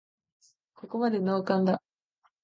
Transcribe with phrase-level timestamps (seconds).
[0.73, 1.79] ここまでノーカンだ